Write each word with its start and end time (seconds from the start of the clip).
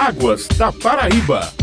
Águas 0.00 0.48
da 0.56 0.72
Paraíba. 0.72 1.59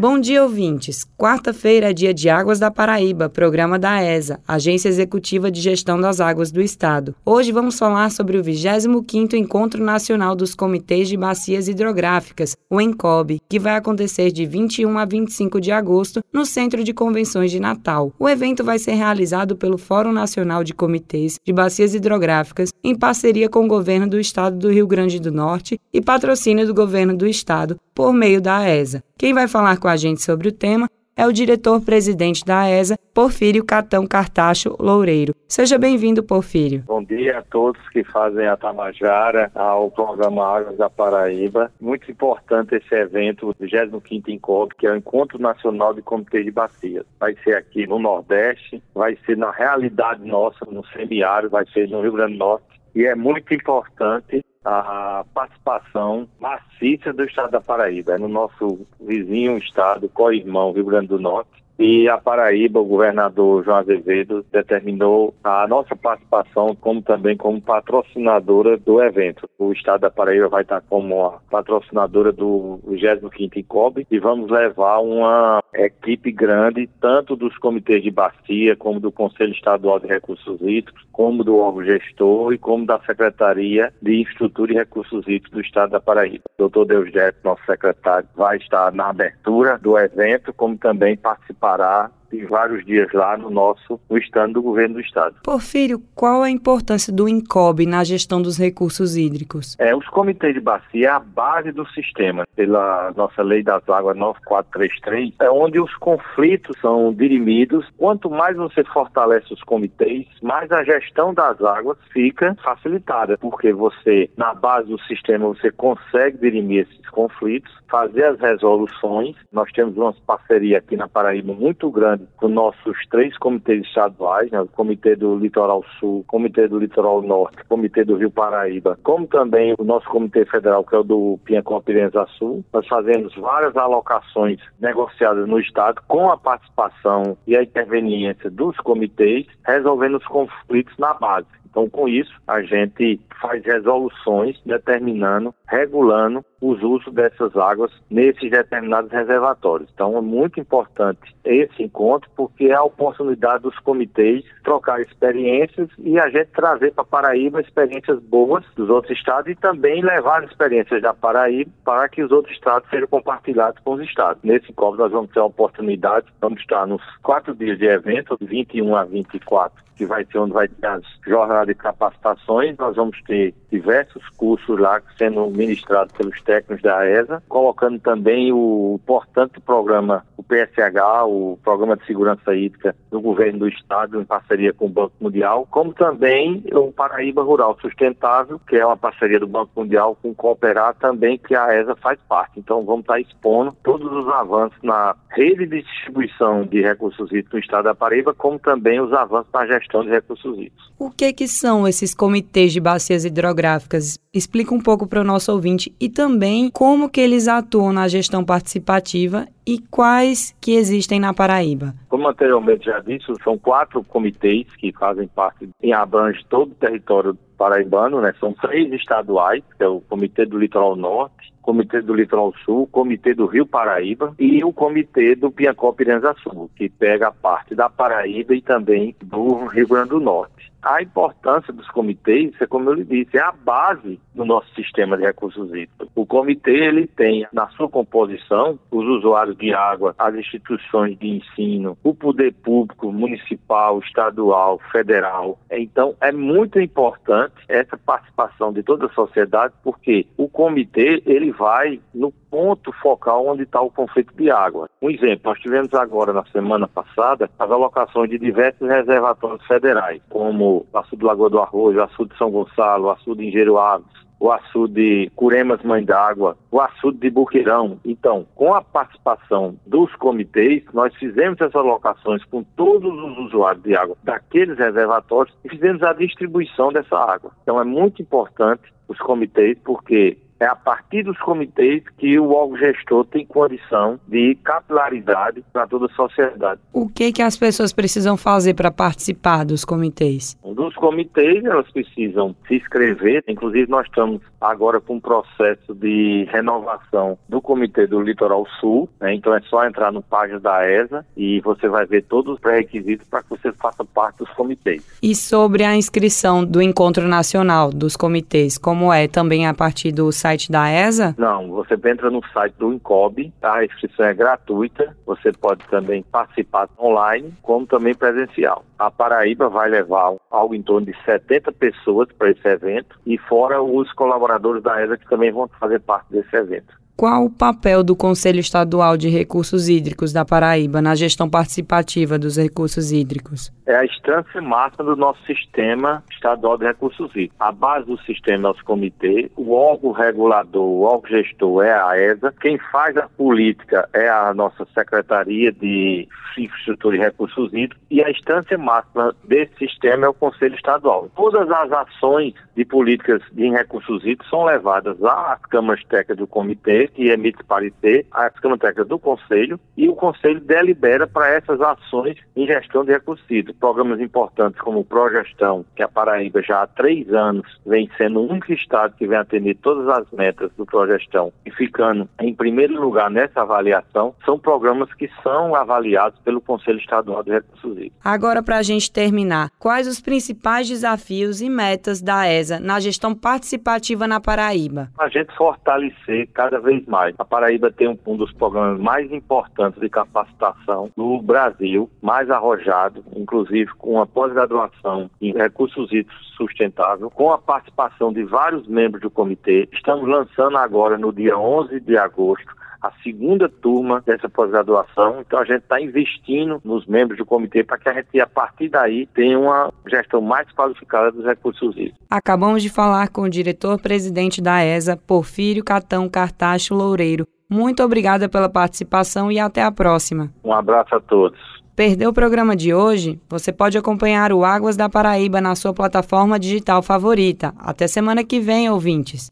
Bom 0.00 0.18
dia, 0.18 0.42
ouvintes. 0.42 1.06
Quarta-feira 1.18 1.90
é 1.90 1.92
dia 1.92 2.14
de 2.14 2.30
Águas 2.30 2.58
da 2.58 2.70
Paraíba, 2.70 3.28
programa 3.28 3.78
da 3.78 4.02
ESA, 4.02 4.40
Agência 4.48 4.88
Executiva 4.88 5.50
de 5.50 5.60
Gestão 5.60 6.00
das 6.00 6.22
Águas 6.22 6.50
do 6.50 6.62
Estado. 6.62 7.14
Hoje 7.22 7.52
vamos 7.52 7.78
falar 7.78 8.10
sobre 8.10 8.38
o 8.38 8.42
25º 8.42 9.34
Encontro 9.34 9.84
Nacional 9.84 10.34
dos 10.34 10.54
Comitês 10.54 11.06
de 11.06 11.18
Bacias 11.18 11.68
Hidrográficas, 11.68 12.56
o 12.70 12.80
ENCOB, 12.80 13.42
que 13.46 13.58
vai 13.58 13.76
acontecer 13.76 14.32
de 14.32 14.46
21 14.46 14.96
a 14.96 15.04
25 15.04 15.60
de 15.60 15.70
agosto 15.70 16.22
no 16.32 16.46
Centro 16.46 16.82
de 16.82 16.94
Convenções 16.94 17.50
de 17.50 17.60
Natal. 17.60 18.10
O 18.18 18.26
evento 18.26 18.64
vai 18.64 18.78
ser 18.78 18.92
realizado 18.92 19.54
pelo 19.54 19.76
Fórum 19.76 20.12
Nacional 20.12 20.64
de 20.64 20.72
Comitês 20.72 21.38
de 21.44 21.52
Bacias 21.52 21.94
Hidrográficas, 21.94 22.70
em 22.82 22.94
parceria 22.94 23.50
com 23.50 23.66
o 23.66 23.68
governo 23.68 24.08
do 24.08 24.18
Estado 24.18 24.56
do 24.56 24.70
Rio 24.70 24.86
Grande 24.86 25.20
do 25.20 25.30
Norte 25.30 25.78
e 25.92 26.00
patrocínio 26.00 26.66
do 26.66 26.72
governo 26.72 27.14
do 27.14 27.26
Estado, 27.26 27.78
por 27.94 28.14
meio 28.14 28.40
da 28.40 28.66
ESA. 28.66 29.04
Quem 29.18 29.34
vai 29.34 29.46
falar 29.46 29.76
com 29.76 29.89
a 29.90 29.96
gente 29.96 30.22
sobre 30.22 30.48
o 30.48 30.52
tema 30.52 30.88
é 31.16 31.26
o 31.26 31.32
diretor-presidente 31.32 32.44
da 32.46 32.66
ESA, 32.70 32.96
Porfírio 33.12 33.62
Catão 33.62 34.06
Cartacho 34.06 34.74
Loureiro. 34.78 35.34
Seja 35.46 35.76
bem-vindo, 35.76 36.22
Porfírio. 36.22 36.82
Bom 36.86 37.02
dia 37.02 37.40
a 37.40 37.42
todos 37.42 37.86
que 37.90 38.02
fazem 38.02 38.46
a 38.46 38.56
Tabajara, 38.56 39.50
ao 39.54 39.90
programa 39.90 40.46
Águas 40.46 40.78
da 40.78 40.88
Paraíba. 40.88 41.70
Muito 41.78 42.10
importante 42.10 42.74
esse 42.74 42.94
evento, 42.94 43.50
o 43.50 43.54
25º 43.54 44.28
Encontro, 44.28 44.74
que 44.78 44.86
é 44.86 44.92
o 44.92 44.96
Encontro 44.96 45.38
Nacional 45.38 45.92
de 45.92 46.00
Comitê 46.00 46.42
de 46.42 46.50
Bacias. 46.50 47.04
Vai 47.18 47.36
ser 47.44 47.54
aqui 47.54 47.86
no 47.86 47.98
Nordeste, 47.98 48.82
vai 48.94 49.18
ser 49.26 49.36
na 49.36 49.50
realidade 49.50 50.24
nossa, 50.24 50.64
no 50.70 50.82
semiárido, 50.86 51.50
vai 51.50 51.66
ser 51.66 51.86
no 51.90 52.00
Rio 52.00 52.12
Grande 52.12 52.32
do 52.32 52.38
Norte. 52.38 52.64
E 52.94 53.04
é 53.04 53.14
muito 53.14 53.52
importante 53.52 54.42
a 54.64 55.24
participação 55.32 56.28
maciça 56.38 57.12
do 57.12 57.24
estado 57.24 57.52
da 57.52 57.60
Paraíba. 57.60 58.14
É 58.14 58.18
no 58.18 58.28
nosso 58.28 58.86
vizinho 59.00 59.56
estado, 59.58 60.08
co-irmão, 60.08 60.72
Rio 60.72 60.84
Grande 60.84 61.08
do 61.08 61.18
Norte, 61.18 61.59
e 61.80 62.06
a 62.10 62.18
Paraíba, 62.18 62.78
o 62.78 62.84
governador 62.84 63.64
João 63.64 63.78
Azevedo 63.78 64.44
determinou 64.52 65.34
a 65.42 65.66
nossa 65.66 65.96
participação 65.96 66.76
como 66.78 67.00
também 67.00 67.38
como 67.38 67.58
patrocinadora 67.58 68.76
do 68.76 69.02
evento. 69.02 69.48
O 69.58 69.72
estado 69.72 70.02
da 70.02 70.10
Paraíba 70.10 70.46
vai 70.46 70.60
estar 70.60 70.82
como 70.82 71.24
a 71.24 71.40
patrocinadora 71.50 72.32
do 72.32 72.78
25º 72.86 73.56
ICOB 73.56 74.06
e 74.10 74.18
vamos 74.18 74.50
levar 74.50 74.98
uma 74.98 75.64
equipe 75.72 76.30
grande, 76.30 76.86
tanto 77.00 77.34
dos 77.34 77.56
comitês 77.56 78.02
de 78.02 78.10
bacia, 78.10 78.76
como 78.76 79.00
do 79.00 79.10
Conselho 79.10 79.54
Estadual 79.54 79.98
de 79.98 80.06
Recursos 80.06 80.60
Hídricos, 80.60 81.02
como 81.10 81.42
do 81.42 81.56
órgão 81.56 81.84
gestor 81.84 82.52
e 82.52 82.58
como 82.58 82.84
da 82.84 83.00
Secretaria 83.06 83.90
de 84.02 84.20
Infraestrutura 84.20 84.72
e 84.72 84.76
Recursos 84.76 85.26
Hídricos 85.26 85.50
do 85.50 85.60
estado 85.62 85.92
da 85.92 86.00
Paraíba. 86.00 86.44
O 86.58 86.68
doutor 86.68 86.84
Deus 86.84 87.10
nosso 87.42 87.64
secretário, 87.64 88.28
vai 88.36 88.58
estar 88.58 88.92
na 88.92 89.08
abertura 89.08 89.78
do 89.78 89.98
evento, 89.98 90.52
como 90.52 90.76
também 90.76 91.16
participar 91.16 91.69
parar 91.70 92.10
em 92.32 92.44
vários 92.46 92.84
dias 92.84 93.12
lá 93.12 93.36
no 93.36 93.50
nosso 93.50 94.00
no 94.08 94.18
stand 94.18 94.50
do 94.50 94.62
governo 94.62 94.94
do 94.94 95.00
estado. 95.00 95.36
Porfírio, 95.42 96.02
qual 96.14 96.42
a 96.42 96.50
importância 96.50 97.12
do 97.12 97.28
INCOB 97.28 97.86
na 97.86 98.04
gestão 98.04 98.40
dos 98.40 98.58
recursos 98.58 99.16
hídricos? 99.16 99.76
É, 99.78 99.94
os 99.94 100.06
comitês 100.08 100.54
de 100.54 100.60
bacia 100.60 101.08
é 101.08 101.10
a 101.10 101.18
base 101.18 101.72
do 101.72 101.86
sistema, 101.88 102.46
pela 102.54 103.12
nossa 103.16 103.42
lei 103.42 103.62
das 103.62 103.88
águas 103.88 104.16
9433, 104.16 105.34
é 105.40 105.50
onde 105.50 105.80
os 105.80 105.94
conflitos 105.96 106.76
são 106.80 107.12
dirimidos. 107.12 107.86
Quanto 107.96 108.30
mais 108.30 108.56
você 108.56 108.84
fortalece 108.84 109.52
os 109.52 109.62
comitês, 109.62 110.26
mais 110.42 110.70
a 110.70 110.84
gestão 110.84 111.32
das 111.32 111.60
águas 111.62 111.96
fica 112.12 112.56
facilitada, 112.62 113.38
porque 113.38 113.72
você, 113.72 114.28
na 114.36 114.52
base 114.52 114.88
do 114.88 115.00
sistema, 115.02 115.48
você 115.48 115.70
consegue 115.70 116.38
dirimir 116.38 116.86
esses 116.86 117.08
conflitos, 117.10 117.72
fazer 117.88 118.24
as 118.24 118.40
resoluções. 118.40 119.36
Nós 119.52 119.70
temos 119.72 119.96
uma 119.96 120.12
parceria 120.26 120.78
aqui 120.78 120.96
na 120.96 121.08
Paraíba 121.08 121.52
muito 121.52 121.90
grande 121.90 122.19
com 122.36 122.48
nossos 122.48 122.96
três 123.10 123.36
comitês 123.38 123.84
estaduais, 123.86 124.50
né, 124.50 124.60
o 124.60 124.68
Comitê 124.68 125.16
do 125.16 125.36
Litoral 125.36 125.84
Sul, 125.98 126.24
Comitê 126.26 126.68
do 126.68 126.78
Litoral 126.78 127.22
Norte, 127.22 127.64
Comitê 127.68 128.04
do 128.04 128.16
Rio 128.16 128.30
Paraíba, 128.30 128.98
como 129.02 129.26
também 129.26 129.74
o 129.78 129.84
nosso 129.84 130.08
Comitê 130.08 130.44
Federal, 130.44 130.84
que 130.84 130.94
é 130.94 130.98
o 130.98 131.04
do 131.04 131.38
Piancó 131.44 131.80
Pirenza 131.80 132.26
Sul. 132.38 132.64
Nós 132.72 132.86
fazemos 132.86 133.34
várias 133.36 133.76
alocações 133.76 134.60
negociadas 134.80 135.48
no 135.48 135.58
Estado 135.58 136.00
com 136.06 136.30
a 136.30 136.36
participação 136.36 137.36
e 137.46 137.56
a 137.56 137.62
interveniência 137.62 138.50
dos 138.50 138.76
comitês, 138.78 139.46
resolvendo 139.66 140.16
os 140.16 140.26
conflitos 140.26 140.96
na 140.98 141.14
base. 141.14 141.59
Então, 141.70 141.88
com 141.88 142.08
isso, 142.08 142.32
a 142.46 142.60
gente 142.62 143.20
faz 143.40 143.64
resoluções 143.64 144.60
determinando, 144.66 145.54
regulando 145.66 146.44
os 146.60 146.82
usos 146.82 147.12
dessas 147.14 147.56
águas 147.56 147.90
nesses 148.10 148.50
determinados 148.50 149.10
reservatórios. 149.10 149.88
Então, 149.94 150.16
é 150.16 150.20
muito 150.20 150.60
importante 150.60 151.34
esse 151.44 151.82
encontro, 151.82 152.28
porque 152.36 152.66
é 152.66 152.74
a 152.74 152.82
oportunidade 152.82 153.62
dos 153.62 153.78
comitês 153.78 154.44
trocar 154.62 155.00
experiências 155.00 155.88
e 155.98 156.18
a 156.18 156.28
gente 156.28 156.48
trazer 156.48 156.92
para 156.92 157.04
Paraíba 157.04 157.60
experiências 157.60 158.20
boas 158.20 158.64
dos 158.76 158.90
outros 158.90 159.16
estados 159.16 159.50
e 159.50 159.54
também 159.54 160.02
levar 160.02 160.44
experiências 160.44 161.00
da 161.00 161.14
Paraíba 161.14 161.70
para 161.84 162.08
que 162.08 162.22
os 162.22 162.30
outros 162.30 162.54
estados 162.54 162.88
sejam 162.90 163.08
compartilhados 163.08 163.80
com 163.82 163.94
os 163.94 164.02
estados. 164.02 164.42
Nesse 164.42 164.70
encontro, 164.70 164.98
nós 164.98 165.12
vamos 165.12 165.30
ter 165.30 165.40
a 165.40 165.44
oportunidade, 165.44 166.26
vamos 166.40 166.60
estar 166.60 166.86
nos 166.86 167.02
quatro 167.22 167.54
dias 167.54 167.78
de 167.78 167.86
evento, 167.86 168.36
21 168.40 168.96
a 168.96 169.04
24 169.04 169.89
que 170.00 170.06
vai 170.06 170.24
ser 170.24 170.38
onde 170.38 170.54
vai 170.54 170.66
ter 170.66 170.86
as 170.86 171.02
jornadas 171.26 171.66
de 171.66 171.74
capacitações. 171.74 172.74
Nós 172.78 172.96
vamos 172.96 173.20
ter 173.24 173.54
diversos 173.70 174.26
cursos 174.30 174.80
lá 174.80 174.98
sendo 175.18 175.46
ministrados 175.50 176.14
pelos 176.14 176.40
técnicos 176.40 176.82
da 176.82 177.06
ESA, 177.06 177.42
colocando 177.46 178.00
também 178.00 178.50
o 178.50 178.98
importante 179.02 179.60
programa, 179.60 180.24
o 180.38 180.42
PSH, 180.42 181.26
o 181.26 181.58
Programa 181.62 181.98
de 181.98 182.06
Segurança 182.06 182.54
Hídrica 182.54 182.96
do 183.10 183.20
Governo 183.20 183.58
do 183.58 183.68
Estado, 183.68 184.18
em 184.18 184.24
parceria 184.24 184.72
com 184.72 184.86
o 184.86 184.88
Banco 184.88 185.12
Mundial, 185.20 185.68
como 185.70 185.92
também 185.92 186.64
o 186.72 186.90
Paraíba 186.90 187.42
Rural 187.42 187.76
Sustentável, 187.82 188.58
que 188.66 188.76
é 188.76 188.86
uma 188.86 188.96
parceria 188.96 189.38
do 189.38 189.46
Banco 189.46 189.70
Mundial 189.76 190.16
com 190.22 190.30
o 190.30 190.34
Cooperar 190.34 190.94
também, 190.94 191.36
que 191.36 191.54
a 191.54 191.78
ESA 191.78 191.94
faz 191.96 192.18
parte. 192.26 192.58
Então 192.58 192.86
vamos 192.86 193.02
estar 193.02 193.20
expondo 193.20 193.76
todos 193.84 194.10
os 194.10 194.26
avanços 194.28 194.78
na 194.82 195.14
rede 195.28 195.66
de 195.66 195.82
distribuição 195.82 196.62
de 196.62 196.80
recursos 196.80 197.28
hídricos 197.28 197.52
no 197.52 197.58
Estado 197.58 197.84
da 197.84 197.94
Paraíba, 197.94 198.32
como 198.32 198.58
também 198.58 198.98
os 198.98 199.12
avanços 199.12 199.52
na 199.52 199.66
gestão 199.66 199.89
gestão 199.90 200.02
de 200.04 200.10
recursos 200.10 200.56
hídricos. 200.56 200.92
O 200.98 201.10
que, 201.10 201.32
que 201.32 201.48
são 201.48 201.86
esses 201.86 202.14
comitês 202.14 202.72
de 202.72 202.80
bacias 202.80 203.24
hidrográficas? 203.24 204.18
Explica 204.32 204.74
um 204.74 204.80
pouco 204.80 205.06
para 205.06 205.20
o 205.20 205.24
nosso 205.24 205.52
ouvinte 205.52 205.94
e 206.00 206.08
também 206.08 206.70
como 206.70 207.10
que 207.10 207.20
eles 207.20 207.48
atuam 207.48 207.92
na 207.92 208.06
gestão 208.06 208.44
participativa 208.44 209.46
e 209.66 209.78
quais 209.78 210.54
que 210.60 210.72
existem 210.72 211.18
na 211.18 211.34
Paraíba. 211.34 211.94
Como 212.08 212.28
anteriormente 212.28 212.86
já 212.86 213.00
disse, 213.00 213.26
são 213.42 213.58
quatro 213.58 214.02
comitês 214.04 214.66
que 214.76 214.92
fazem 214.92 215.26
parte 215.28 215.68
e 215.82 215.92
abrange 215.92 216.44
todo 216.48 216.72
o 216.72 216.74
território 216.74 217.36
paraibano, 217.58 218.20
né? 218.20 218.32
São 218.40 218.52
três 218.54 218.90
estaduais, 218.92 219.62
que 219.76 219.84
é 219.84 219.88
o 219.88 220.00
Comitê 220.00 220.46
do 220.46 220.58
Litoral 220.58 220.96
Norte, 220.96 221.52
Comitê 221.62 222.00
do 222.00 222.14
Litoral 222.14 222.52
Sul, 222.64 222.86
Comitê 222.86 223.34
do 223.34 223.46
Rio 223.46 223.66
Paraíba 223.66 224.34
e 224.38 224.62
o 224.64 224.72
Comitê 224.72 225.34
do 225.34 225.50
Piancó 225.50 225.92
Piranha 225.92 226.34
Sul, 226.42 226.70
que 226.74 226.88
pega 226.88 227.28
a 227.28 227.32
parte 227.32 227.74
da 227.74 227.88
Paraíba 227.88 228.54
e 228.54 228.62
também 228.62 229.14
do 229.22 229.66
Rio 229.66 229.88
Grande 229.88 230.10
do 230.10 230.20
Norte 230.20 230.70
a 230.82 231.02
importância 231.02 231.72
dos 231.72 231.88
comitês, 231.88 232.52
é 232.60 232.66
como 232.66 232.90
eu 232.90 232.94
lhe 232.94 233.04
disse, 233.04 233.36
é 233.36 233.40
a 233.40 233.52
base 233.52 234.18
do 234.34 234.44
nosso 234.44 234.72
sistema 234.74 235.16
de 235.16 235.24
recursos 235.24 235.68
hídricos. 235.68 236.08
O 236.14 236.24
comitê 236.24 236.70
ele 236.70 237.06
tem 237.06 237.46
na 237.52 237.68
sua 237.70 237.88
composição 237.88 238.78
os 238.90 239.06
usuários 239.06 239.56
de 239.56 239.74
água, 239.74 240.14
as 240.18 240.34
instituições 240.34 241.18
de 241.18 241.28
ensino, 241.28 241.98
o 242.02 242.14
poder 242.14 242.52
público 242.54 243.12
municipal, 243.12 243.98
estadual, 244.00 244.80
federal. 244.90 245.58
Então 245.70 246.14
é 246.20 246.32
muito 246.32 246.80
importante 246.80 247.54
essa 247.68 247.96
participação 247.98 248.72
de 248.72 248.82
toda 248.82 249.06
a 249.06 249.10
sociedade, 249.10 249.74
porque 249.82 250.26
o 250.36 250.48
comitê 250.48 251.22
ele 251.26 251.52
vai 251.60 252.00
no 252.14 252.32
ponto 252.50 252.90
focal 253.02 253.46
onde 253.46 253.64
está 253.64 253.82
o 253.82 253.90
conflito 253.90 254.34
de 254.34 254.50
água. 254.50 254.88
Um 255.02 255.10
exemplo, 255.10 255.42
nós 255.44 255.60
tivemos 255.60 255.92
agora 255.92 256.32
na 256.32 256.44
semana 256.46 256.88
passada 256.88 257.50
as 257.58 257.70
alocações 257.70 258.30
de 258.30 258.38
diversos 258.38 258.88
reservatórios 258.88 259.64
federais, 259.66 260.22
como 260.30 260.86
o 260.90 260.98
açude 260.98 261.22
Lagoa 261.22 261.50
do 261.50 261.60
Arroz, 261.60 261.94
o 261.96 262.02
açude 262.02 262.32
de 262.32 262.38
São 262.38 262.50
Gonçalo, 262.50 263.08
o 263.08 263.10
açude 263.10 263.46
Engenheiro 263.46 263.78
Aves, 263.78 264.06
o 264.40 264.50
açude 264.50 265.30
Curemas 265.36 265.82
Mãe 265.82 266.02
d'Água, 266.02 266.56
o 266.70 266.80
açude 266.80 267.18
de 267.18 267.28
Buqueirão. 267.28 268.00
Então, 268.06 268.46
com 268.54 268.72
a 268.72 268.80
participação 268.80 269.76
dos 269.86 270.14
comitês, 270.16 270.82
nós 270.94 271.14
fizemos 271.16 271.60
essas 271.60 271.76
alocações 271.76 272.42
com 272.46 272.62
todos 272.62 273.12
os 273.12 273.38
usuários 273.38 273.84
de 273.84 273.94
água 273.94 274.16
daqueles 274.24 274.78
reservatórios 274.78 275.54
e 275.62 275.68
fizemos 275.68 276.02
a 276.02 276.14
distribuição 276.14 276.90
dessa 276.90 277.18
água. 277.18 277.52
Então, 277.62 277.78
é 277.78 277.84
muito 277.84 278.22
importante 278.22 278.82
os 279.06 279.18
comitês, 279.18 279.76
porque 279.84 280.38
É 280.60 280.66
a 280.66 280.76
partir 280.76 281.22
dos 281.22 281.38
comitês 281.38 282.02
que 282.18 282.38
o 282.38 282.52
órgão 282.52 282.76
gestor 282.76 283.24
tem 283.24 283.46
condição 283.46 284.20
de 284.28 284.54
capilaridade 284.62 285.64
para 285.72 285.86
toda 285.86 286.04
a 286.04 286.10
sociedade. 286.10 286.78
O 286.92 287.08
que 287.08 287.32
que 287.32 287.40
as 287.40 287.56
pessoas 287.56 287.94
precisam 287.94 288.36
fazer 288.36 288.74
para 288.74 288.90
participar 288.90 289.64
dos 289.64 289.86
comitês? 289.86 290.58
Dos 290.62 290.94
comitês, 290.94 291.64
elas 291.64 291.90
precisam 291.90 292.54
se 292.68 292.76
inscrever. 292.76 293.42
Inclusive, 293.48 293.90
nós 293.90 294.06
estamos 294.06 294.42
agora 294.60 295.00
com 295.00 295.14
um 295.14 295.20
processo 295.20 295.94
de 295.94 296.46
renovação 296.52 297.38
do 297.48 297.62
Comitê 297.62 298.06
do 298.06 298.20
Litoral 298.20 298.66
Sul. 298.78 299.08
Né? 299.18 299.34
Então, 299.34 299.54
é 299.54 299.62
só 299.62 299.86
entrar 299.86 300.12
no 300.12 300.22
página 300.22 300.60
da 300.60 300.86
ESA 300.86 301.24
e 301.34 301.60
você 301.60 301.88
vai 301.88 302.04
ver 302.04 302.24
todos 302.24 302.54
os 302.54 302.60
pré-requisitos 302.60 303.26
para 303.26 303.42
que 303.42 303.48
você 303.48 303.72
faça 303.72 304.04
parte 304.04 304.38
dos 304.38 304.50
comitês. 304.50 305.02
E 305.22 305.34
sobre 305.34 305.84
a 305.84 305.96
inscrição 305.96 306.62
do 306.62 306.82
Encontro 306.82 307.26
Nacional 307.26 307.90
dos 307.90 308.14
comitês, 308.14 308.76
como 308.76 309.10
é 309.10 309.26
também 309.26 309.66
a 309.66 309.72
partir 309.72 310.12
do 310.12 310.30
site 310.30 310.49
da 310.70 310.90
ESA? 310.90 311.34
Não, 311.38 311.68
você 311.70 311.94
entra 311.94 312.30
no 312.30 312.40
site 312.52 312.74
do 312.78 312.92
INCOB, 312.92 313.52
tá? 313.60 313.76
a 313.76 313.84
inscrição 313.84 314.26
é 314.26 314.34
gratuita, 314.34 315.16
você 315.26 315.52
pode 315.52 315.84
também 315.88 316.22
participar 316.22 316.88
online, 316.98 317.54
como 317.62 317.86
também 317.86 318.14
presencial. 318.14 318.84
A 318.98 319.10
Paraíba 319.10 319.68
vai 319.68 319.88
levar 319.88 320.34
algo 320.50 320.74
em 320.74 320.82
torno 320.82 321.06
de 321.06 321.16
70 321.24 321.72
pessoas 321.72 322.28
para 322.32 322.50
esse 322.50 322.66
evento 322.66 323.18
e 323.26 323.38
fora 323.38 323.82
os 323.82 324.12
colaboradores 324.12 324.82
da 324.82 325.02
ESA 325.02 325.16
que 325.16 325.28
também 325.28 325.52
vão 325.52 325.68
fazer 325.78 326.00
parte 326.00 326.30
desse 326.30 326.54
evento. 326.54 327.00
Qual 327.20 327.44
o 327.44 327.50
papel 327.50 328.02
do 328.02 328.16
Conselho 328.16 328.60
Estadual 328.60 329.14
de 329.14 329.28
Recursos 329.28 329.90
Hídricos 329.90 330.32
da 330.32 330.42
Paraíba 330.42 331.02
na 331.02 331.14
gestão 331.14 331.50
participativa 331.50 332.38
dos 332.38 332.56
recursos 332.56 333.12
hídricos? 333.12 333.70
É 333.86 333.94
a 333.94 334.06
instância 334.06 334.62
máxima 334.62 335.04
do 335.04 335.16
nosso 335.16 335.44
sistema 335.44 336.24
estadual 336.30 336.78
de 336.78 336.86
recursos 336.86 337.30
hídricos. 337.32 337.56
A 337.60 337.72
base 337.72 338.06
do 338.06 338.18
sistema 338.22 338.68
é 338.68 338.70
os 338.70 338.80
comitês, 338.80 339.50
o 339.54 339.74
órgão 339.74 340.12
regulador, 340.12 340.82
o 340.82 341.02
órgão 341.02 341.28
gestor 341.28 341.84
é 341.84 341.92
a 341.92 342.16
ESA, 342.16 342.54
quem 342.58 342.78
faz 342.90 343.14
a 343.18 343.28
política 343.28 344.08
é 344.14 344.30
a 344.30 344.54
nossa 344.54 344.86
Secretaria 344.94 345.70
de 345.72 346.26
Infraestrutura 346.56 347.16
e 347.16 347.20
Recursos 347.20 347.70
Hídricos 347.74 348.00
e 348.10 348.22
a 348.24 348.30
instância 348.30 348.78
máxima 348.78 349.34
desse 349.44 349.76
sistema 349.76 350.24
é 350.24 350.28
o 350.30 350.34
Conselho 350.34 350.74
Estadual. 350.74 351.28
Todas 351.36 351.70
as 351.70 351.92
ações 351.92 352.54
de 352.74 352.84
políticas 352.86 353.42
em 353.58 353.72
recursos 353.72 354.22
hídricos 354.22 354.48
são 354.48 354.64
levadas 354.64 355.22
às 355.22 355.60
câmaras 355.62 356.02
técnicas 356.04 356.38
do 356.38 356.46
comitê 356.46 357.09
que 357.14 357.28
emite 357.28 357.62
parecer, 357.64 358.26
a 358.30 358.50
Câmara 358.50 359.04
do 359.04 359.18
Conselho, 359.18 359.78
e 359.96 360.08
o 360.08 360.14
Conselho 360.14 360.60
delibera 360.60 361.26
para 361.26 361.48
essas 361.48 361.80
ações 361.80 362.36
em 362.56 362.66
gestão 362.66 363.04
de 363.04 363.12
recursos 363.12 363.44
hídricos. 363.50 363.80
Programas 363.80 364.20
importantes 364.20 364.80
como 364.80 365.00
o 365.00 365.04
Progestão, 365.04 365.84
que 365.94 366.02
a 366.02 366.08
Paraíba 366.08 366.62
já 366.62 366.82
há 366.82 366.86
três 366.86 367.32
anos 367.32 367.66
vem 367.86 368.10
sendo 368.16 368.40
o 368.40 368.50
único 368.50 368.72
estado 368.72 369.14
que 369.16 369.26
vem 369.26 369.38
atender 369.38 369.76
todas 369.76 370.08
as 370.08 370.30
metas 370.32 370.70
do 370.76 370.86
Progestão 370.86 371.52
e 371.64 371.70
ficando 371.70 372.28
em 372.40 372.54
primeiro 372.54 373.00
lugar 373.00 373.30
nessa 373.30 373.62
avaliação, 373.62 374.34
são 374.44 374.58
programas 374.58 375.12
que 375.14 375.28
são 375.42 375.74
avaliados 375.74 376.38
pelo 376.40 376.60
Conselho 376.60 376.98
Estadual 376.98 377.42
de 377.42 377.52
Recursos 377.52 377.92
Hídricos. 377.92 378.18
Agora, 378.24 378.62
para 378.62 378.78
a 378.78 378.82
gente 378.82 379.10
terminar, 379.10 379.70
quais 379.78 380.06
os 380.06 380.20
principais 380.20 380.88
desafios 380.88 381.60
e 381.60 381.68
metas 381.68 382.20
da 382.20 382.48
ESA 382.48 382.80
na 382.80 383.00
gestão 383.00 383.34
participativa 383.34 384.26
na 384.26 384.40
Paraíba? 384.40 385.10
A 385.18 385.28
gente 385.28 385.54
fortalecer 385.56 386.48
cada 386.52 386.80
vez 386.80 386.89
vez 386.90 387.06
mais. 387.06 387.34
A 387.38 387.44
Paraíba 387.44 387.90
tem 387.90 388.08
um, 388.08 388.18
um 388.26 388.36
dos 388.36 388.52
programas 388.52 389.00
mais 389.00 389.30
importantes 389.30 390.00
de 390.00 390.08
capacitação 390.08 391.10
do 391.16 391.40
Brasil, 391.40 392.10
mais 392.20 392.50
arrojado, 392.50 393.24
inclusive 393.36 393.90
com 393.98 394.20
a 394.20 394.26
pós-graduação 394.26 395.30
em 395.40 395.52
recursos 395.52 396.10
hídricos 396.10 396.50
sustentável, 396.56 397.30
com 397.30 397.52
a 397.52 397.58
participação 397.58 398.32
de 398.32 398.42
vários 398.44 398.86
membros 398.86 399.22
do 399.22 399.30
comitê. 399.30 399.88
Estamos 399.92 400.28
lançando 400.28 400.76
agora, 400.76 401.16
no 401.16 401.32
dia 401.32 401.56
11 401.56 402.00
de 402.00 402.16
agosto, 402.16 402.79
a 403.00 403.10
segunda 403.22 403.68
turma 403.68 404.22
dessa 404.24 404.48
pós-graduação. 404.48 405.40
Então 405.40 405.58
a 405.58 405.64
gente 405.64 405.82
está 405.82 406.00
investindo 406.00 406.80
nos 406.84 407.06
membros 407.06 407.38
do 407.38 407.46
comitê 407.46 407.82
para 407.82 407.98
que 407.98 408.08
a 408.08 408.14
gente, 408.14 408.40
a 408.40 408.46
partir 408.46 408.88
daí, 408.88 409.26
tenha 409.34 409.58
uma 409.58 409.92
gestão 410.06 410.40
mais 410.40 410.70
qualificada 410.72 411.32
dos 411.32 411.44
recursos 411.44 411.96
hídricos. 411.96 412.18
Acabamos 412.28 412.82
de 412.82 412.90
falar 412.90 413.28
com 413.28 413.42
o 413.42 413.50
diretor-presidente 413.50 414.60
da 414.60 414.84
ESA, 414.84 415.16
Porfírio 415.16 415.84
Catão 415.84 416.28
Cartacho 416.28 416.94
Loureiro. 416.94 417.46
Muito 417.68 418.02
obrigada 418.02 418.48
pela 418.48 418.68
participação 418.68 419.50
e 419.50 419.58
até 419.58 419.82
a 419.82 419.92
próxima. 419.92 420.50
Um 420.64 420.72
abraço 420.72 421.14
a 421.14 421.20
todos. 421.20 421.58
Perdeu 421.94 422.30
o 422.30 422.32
programa 422.34 422.74
de 422.74 422.94
hoje? 422.94 423.38
Você 423.48 423.72
pode 423.72 423.96
acompanhar 423.96 424.52
o 424.52 424.64
Águas 424.64 424.96
da 424.96 425.08
Paraíba 425.08 425.60
na 425.60 425.74
sua 425.74 425.92
plataforma 425.92 426.58
digital 426.58 427.02
favorita. 427.02 427.74
Até 427.78 428.08
semana 428.08 428.42
que 428.42 428.58
vem, 428.58 428.88
ouvintes. 428.90 429.48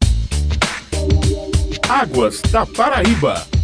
Águas 1.89 2.39
da 2.51 2.67
Paraíba. 2.67 3.58